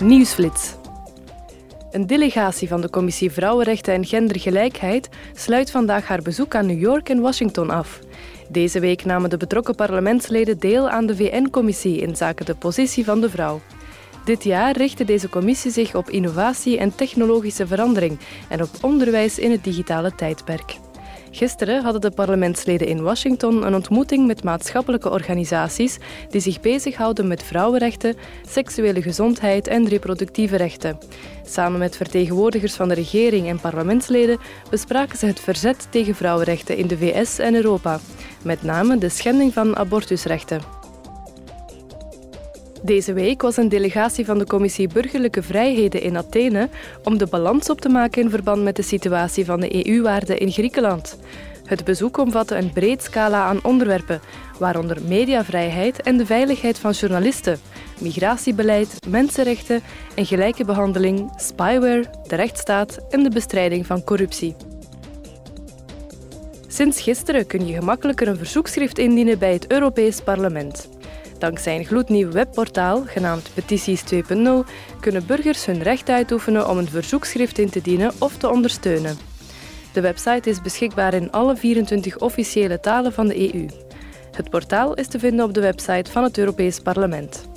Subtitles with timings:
[0.00, 0.74] Nieuwsflits.
[1.90, 7.08] Een delegatie van de Commissie Vrouwenrechten en Gendergelijkheid sluit vandaag haar bezoek aan New York
[7.08, 7.98] en Washington af.
[8.48, 13.20] Deze week namen de betrokken parlementsleden deel aan de VN-commissie in zaken de positie van
[13.20, 13.60] de vrouw.
[14.24, 18.18] Dit jaar richtte deze commissie zich op innovatie en technologische verandering
[18.48, 20.76] en op onderwijs in het digitale tijdperk.
[21.36, 25.98] Gisteren hadden de parlementsleden in Washington een ontmoeting met maatschappelijke organisaties
[26.30, 28.16] die zich bezighouden met vrouwenrechten,
[28.48, 30.98] seksuele gezondheid en reproductieve rechten.
[31.46, 34.38] Samen met vertegenwoordigers van de regering en parlementsleden
[34.70, 38.00] bespraken ze het verzet tegen vrouwenrechten in de VS en Europa,
[38.42, 40.75] met name de schending van abortusrechten.
[42.86, 46.68] Deze week was een delegatie van de Commissie Burgerlijke Vrijheden in Athene
[47.04, 50.50] om de balans op te maken in verband met de situatie van de EU-waarden in
[50.50, 51.18] Griekenland.
[51.64, 54.20] Het bezoek omvatte een breed scala aan onderwerpen,
[54.58, 57.58] waaronder mediavrijheid en de veiligheid van journalisten,
[58.00, 59.82] migratiebeleid, mensenrechten
[60.14, 64.56] en gelijke behandeling, spyware, de rechtsstaat en de bestrijding van corruptie.
[66.68, 70.94] Sinds gisteren kun je gemakkelijker een verzoekschrift indienen bij het Europees Parlement.
[71.38, 74.18] Dankzij een gloednieuw webportaal, genaamd Petities 2.0,
[75.00, 79.16] kunnen burgers hun recht uitoefenen om een verzoekschrift in te dienen of te ondersteunen.
[79.92, 83.66] De website is beschikbaar in alle 24 officiële talen van de EU.
[84.32, 87.55] Het portaal is te vinden op de website van het Europees Parlement.